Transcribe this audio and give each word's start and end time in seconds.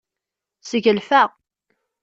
Sgelfeɣ. 0.67 1.29